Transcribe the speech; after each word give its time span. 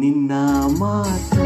ನಿನ್ನ 0.00 0.32
ಮಾತು 0.78 1.37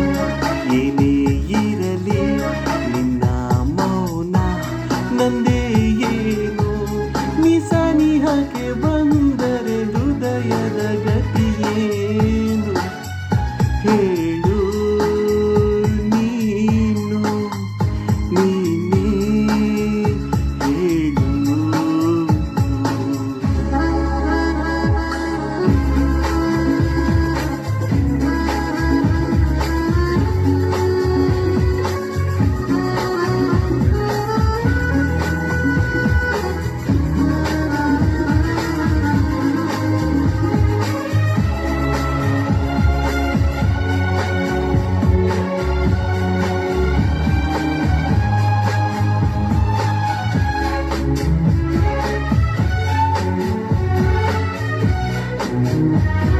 Música 55.62 56.31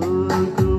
good. 0.00 0.69